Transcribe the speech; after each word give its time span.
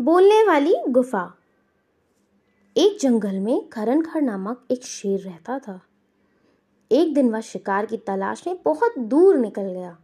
बोलने 0.00 0.44
वाली 0.44 0.74
गुफा। 0.88 1.34
एक 2.76 2.98
जंगल 3.00 3.38
में 3.38 3.68
खरनखर 3.68 4.22
नामक 4.22 4.66
एक 4.70 4.84
शेर 4.84 5.20
रहता 5.20 5.58
था। 5.58 5.80
एक 6.92 7.14
दिन 7.14 7.30
वह 7.30 7.40
शिकार 7.40 7.86
की 7.86 7.96
तलाश 7.96 8.46
में 8.46 8.62
बहुत 8.64 8.98
दूर 8.98 9.36
निकल 9.36 9.62
गया। 9.62 9.98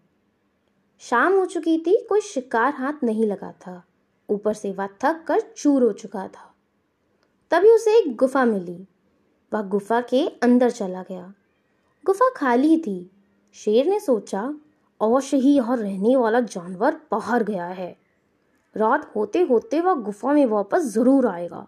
शाम 0.99 1.33
हो 1.33 1.47
चुकी 1.47 1.79
थी, 1.79 2.07
कोई 2.09 2.21
शिकार 2.21 2.75
हाथ 2.75 2.93
नहीं 3.05 3.27
लगा 3.27 3.53
था। 3.53 3.85
ऊपर 4.31 4.55
से 4.55 4.73
वह 4.73 4.87
थक 4.87 5.25
कर 5.29 5.41
चूर 5.41 5.83
हो 5.83 5.93
चुका 5.93 6.29
था। 6.29 6.55
तभी 7.51 7.71
उसे 7.71 7.99
एक 7.99 8.17
गुफा 8.17 8.45
मिली। 8.45 8.89
वह 9.53 9.63
गुफा 9.63 10.01
के 10.01 10.29
अंदर 10.29 10.71
चला 10.71 11.03
गया। 11.03 11.35
गुफा 12.07 12.31
खाली 12.37 12.79
थी। 12.79 13.11
शेर 13.55 13.87
ने 13.87 14.01
सोचा, 14.01 14.55
अवश्य 15.03 15.37
ही 15.37 15.57
यहाँ 15.57 15.77
रहने 15.77 16.17
वाला 16.17 16.41
जानवर 16.41 17.01
बाहर 17.11 17.45
गया 17.45 17.67
है। 17.67 18.06
रात 18.77 19.11
होते 19.15 19.41
होते 19.43 19.81
वह 19.81 19.95
गुफा 19.97 20.33
में 20.33 20.45
वापस 20.47 20.83
ज़रूर 20.85 21.27
आएगा। 21.27 21.67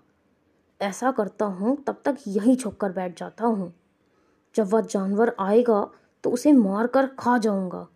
ऐसा 0.80 1.10
करता 1.10 1.44
हूँ, 1.44 1.76
तब 1.84 2.00
तक 2.04 2.16
यहीं 2.28 2.56
छुप 2.56 2.76
कर 2.76 2.92
बैठ 2.92 3.18
जाता 3.18 3.46
हूँ। 3.46 3.72
जब 4.54 4.72
वह 4.72 4.80
जानवर 4.82 5.34
आएगा 5.40 5.88
तो 6.24 6.30
उसे 6.30 6.52
मार 6.52 6.86
कर 6.86 7.06
खा 7.18 7.36
जाऊँगा 7.38 7.86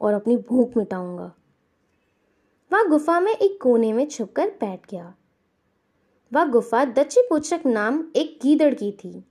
और 0.00 0.14
अपनी 0.14 0.36
भूख 0.48 0.76
मिटाऊँगा। 0.76 1.32
वह 2.70 2.84
गुफा 2.84 3.18
में 3.20 3.32
एक 3.32 3.58
कोने 3.62 3.92
में 3.92 4.06
छुपकर 4.06 4.50
बैठ 4.60 4.90
गया। 4.90 5.12
वह 6.32 6.44
गुफा 6.44 6.84
दच्ची 6.84 7.22
पुचक 7.28 7.66
नाम 7.66 8.02
एक 8.16 8.38
गीदड़ 8.42 8.74
की 8.74 8.90
थी। 8.94 9.22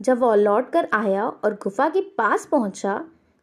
जब 0.00 0.18
वह 0.18 0.34
लौट 0.34 0.70
कर 0.70 0.88
आया 0.92 1.26
और 1.26 1.54
गुफा 1.54 1.88
के 1.88 2.00
पास 2.18 2.46
पहुँचा 2.46 2.98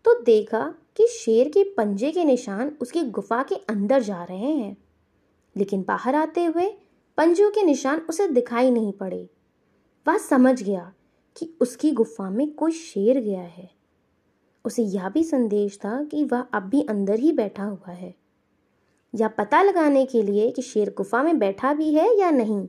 तो 0.06 0.14
देखा 0.22 0.62
कि 0.98 1.08
शेर 1.10 1.50
के 1.50 1.64
पंजे 1.74 2.12
के 2.12 2.24
निशान 2.24 2.72
उसकी 2.82 3.04
गुफा 3.10 3.42
के 3.44 3.56
अंदर 3.70 4.02
जा 4.02 4.24
रहे 4.24 4.52
हैं। 4.52 4.76
लेकिन 5.56 5.84
बाहर 5.88 6.16
आते 6.16 6.46
हुए 6.46 6.70
पंजों 7.18 7.52
के 7.52 7.64
निशान 7.64 8.00
उसे 8.00 8.28
दिखाई 8.28 8.72
नहीं 8.72 8.92
पड़े। 8.94 9.30
वह 10.08 10.18
समझ 10.18 10.62
गया 10.64 10.94
कि 11.38 11.54
उसकी 11.62 11.92
गुफा 11.92 12.30
में 12.30 12.50
कोई 12.54 12.72
शेर 12.72 13.20
गया 13.20 13.42
है। 13.42 13.70
उसे 14.66 14.84
यह 14.84 15.10
भी 15.10 15.24
संदेश 15.24 15.78
था 15.78 16.04
कि 16.04 16.24
वह 16.24 16.40
अब 16.54 16.64
भी 16.64 16.82
अंदर 16.82 17.20
ही 17.20 17.32
बैठा 17.32 17.64
हुआ 17.64 17.92
है। 17.92 18.14
या 19.14 19.28
पता 19.28 19.62
लगाने 19.62 20.06
के 20.06 20.22
लिए 20.24 20.50
कि 20.52 20.62
शेर 20.62 20.94
गुफा 20.98 21.24
में 21.24 21.40
बैठा 21.40 21.74
भी 21.74 21.94
है 21.94 22.20
या 22.20 22.32
नहीं, 22.32 22.68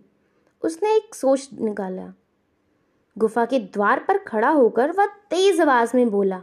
उसने 0.62 0.97
एक 0.97 1.15
सोच 1.15 1.48
निकाला। 1.53 2.12
गुफा 3.19 3.44
के 3.44 3.59
द्वार 3.59 4.05
पर 4.09 4.19
खड़ा 4.19 4.50
होकर 4.50 4.92
वह 4.92 5.06
तेज 5.06 5.61
आवाज़ 5.61 5.97
में 5.97 6.11
बोला, 6.11 6.42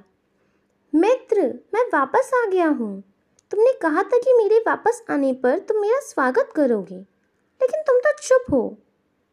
मित्र, 0.93 1.41
मैं 1.73 1.83
वापस 1.83 2.31
आ 2.35 2.49
गया 2.49 2.67
हूँ। 2.67 3.03
तुमने 3.51 3.71
कहा 3.81 4.03
था 4.03 4.17
कि 4.17 4.33
मेरे 4.33 4.59
वापस 4.59 5.03
आने 5.09 5.33
पर 5.33 5.59
तुम 5.59 5.77
मेरा 5.77 5.99
स्वागत 5.99 6.49
करोगे। 6.55 6.95
लेकिन 6.95 7.81
तुम 7.81 7.99
तो 7.99 8.11
चुप 8.23 8.45
हो। 8.51 8.67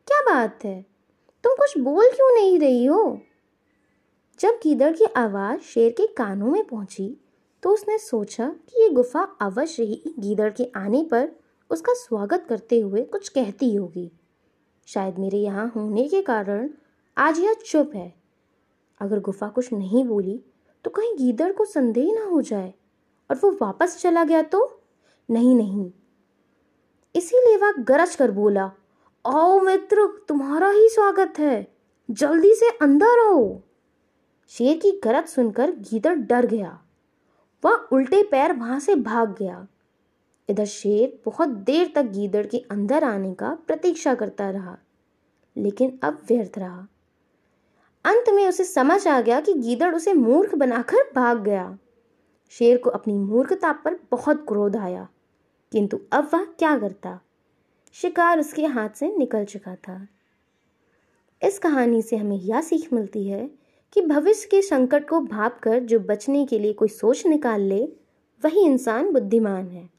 क्या 0.08 0.20
बात 0.20 0.64
है? 0.64 0.84
तुम 1.44 1.54
कुछ 1.54 1.78
बोल 1.78 2.10
क्यों 2.10 2.34
नहीं 2.34 2.58
रही 2.58 2.84
हो? 2.86 3.20
जब 4.40 4.58
गीदड़ 4.62 4.92
की 4.92 5.04
आवाज़ 5.04 5.60
शेर 5.60 5.90
के 5.92 6.06
कानों 6.06 6.50
में 6.50 6.64
पहुँची 6.64 7.16
तो 7.62 7.70
उसने 7.70 7.98
सोचा 7.98 8.48
कि 8.48 8.82
ये 8.82 8.88
गुफा 8.88 9.22
अवश्य 9.40 9.82
ही 9.82 10.14
गीदड़ 10.18 10.50
के 10.50 10.70
आने 10.76 11.02
पर 11.10 11.28
उसका 11.70 11.92
स्वागत 11.94 12.46
करते 12.48 12.80
हुए 12.80 13.02
कुछ 13.02 13.28
कहती 13.28 13.74
होगी। 13.74 14.10
शायद 14.86 15.18
मेरे 15.18 15.38
यहाँ 15.38 15.72
होने 15.76 16.08
के 16.08 16.22
कारण 16.22 16.70
आज 17.18 17.38
यह 17.38 17.54
चुप 17.66 17.94
है। 17.94 18.12
अगर 19.00 19.20
गुफा 19.20 19.48
कुछ 19.48 19.72
नहीं 19.72 20.04
बोली 20.04 20.40
तो 20.84 20.90
कहीं 20.90 21.14
गीदड़ 21.16 21.52
को 21.52 21.64
संदेह 21.64 22.14
ना 22.14 22.24
हो 22.24 22.42
जाए। 22.42 22.74
और 23.30 23.36
वो 23.36 23.50
वापस 23.62 23.96
चला 24.00 24.24
गया 24.24 24.42
तो? 24.42 24.80
नहीं 25.28 25.54
नहीं। 25.54 25.90
इसीलिए 27.14 27.56
वह 27.56 27.72
गरज 27.78 28.14
कर 28.16 28.30
बोला, 28.30 28.70
आओ 29.24 29.60
मित्र, 29.60 30.06
तुम्हारा 30.28 30.70
ही 30.70 30.88
स्वागत 30.88 31.38
है। 31.38 31.66
जल्दी 32.10 32.54
से 32.54 32.68
अंदर 32.82 33.26
आओ। 33.26 33.60
शेर 34.48 34.76
की 34.76 34.90
गरज 35.04 35.26
सुनकर 35.26 35.70
गीदड़ 35.70 36.14
डर 36.14 36.46
गया। 36.46 36.78
वह 37.64 37.88
उल्टे 37.92 38.22
पैर 38.22 38.52
वहाँ 38.52 38.80
से 38.80 38.94
भाग 38.94 39.34
गया। 39.38 39.66
इधर 40.48 40.64
शेर 40.64 41.20
बहुत 41.24 41.48
देर 41.48 41.92
तक 41.94 42.02
गीदड़ 42.02 42.46
के 42.46 42.58
अंदर 42.70 43.04
आने 43.04 43.32
का 43.34 43.54
प्रतीक्षा 43.66 44.14
करता 44.14 44.50
रहा, 44.50 44.76
लेकिन 45.56 45.98
अब 46.02 46.18
व्यर्थ 46.28 46.58
रहा। 46.58 46.86
अंत 48.04 48.28
में 48.28 48.46
उसे 48.48 48.64
समझ 48.64 49.06
आ 49.08 49.20
गया 49.20 49.40
कि 49.40 49.52
गीदड़ 49.52 49.94
उसे 49.94 50.12
मूर्ख 50.14 50.54
बनाकर 50.54 51.10
भाग 51.14 51.42
गया। 51.42 51.78
शेर 52.50 52.78
को 52.78 52.90
अपनी 52.90 53.14
मूर्खता 53.14 53.72
पर 53.72 54.00
बहुत 54.10 54.44
क्रोध 54.48 54.76
आया। 54.76 55.08
किंतु 55.72 56.00
अब 56.12 56.30
वह 56.34 56.44
क्या 56.44 56.78
करता? 56.78 57.20
शिकार 57.92 58.40
उसके 58.40 58.66
हाथ 58.66 58.88
से 58.88 59.16
निकल 59.16 59.44
चुका 59.44 59.74
था। 59.74 60.08
इस 61.42 61.58
कहानी 61.58 62.02
से 62.02 62.16
हमें 62.16 62.36
यह 62.36 62.60
सीख 62.60 62.92
मिलती 62.92 63.28
है 63.28 63.50
कि 63.92 64.00
भविष्य 64.00 64.48
के 64.50 64.62
संकट 64.62 65.08
को 65.08 65.20
भाप 65.20 65.60
कर 65.62 65.80
जो 65.80 66.00
बचने 66.00 66.46
के 66.46 66.58
लिए 66.58 66.72
कोई 66.72 66.88
सोच 66.88 67.26
निकाल 67.26 67.60
ले, 67.60 67.84
वही 68.44 68.64
इंसान 68.64 69.12
बुद्धिमान 69.12 69.68
है। 69.68 69.93